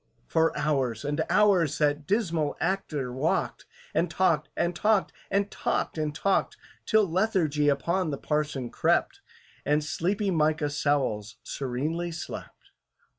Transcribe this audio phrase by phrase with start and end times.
[0.25, 6.15] For hours and hours that dismal actor walked, And talked, and talked, and talked, and
[6.15, 9.19] talked, Till lethargy upon the parson crept,
[9.63, 12.71] And sleepy MICAH SOWLS serenely slept.